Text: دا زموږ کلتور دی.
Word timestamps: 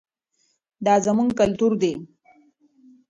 دا 0.85 0.93
زموږ 1.05 1.29
کلتور 1.39 1.71
دی. 1.81 1.93